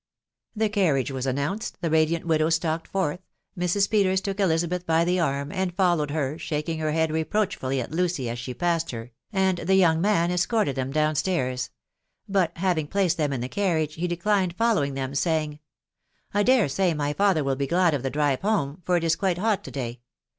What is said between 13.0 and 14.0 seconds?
them in the carriage*